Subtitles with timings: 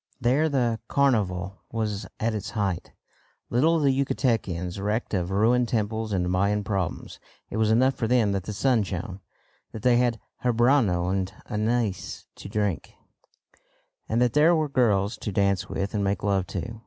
[0.19, 2.91] There the carnival was at its height.
[3.51, 7.19] Little the Yucatecans recked of ruined temples and Mayan problems.
[7.51, 9.19] It was enough for them that the sun shone,
[9.73, 12.95] that they had habanero and anise to drink,
[14.09, 16.79] and that there were girls to dance with and make love to.